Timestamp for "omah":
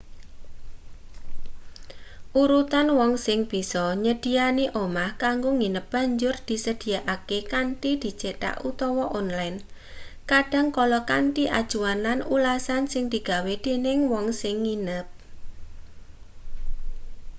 4.83-5.11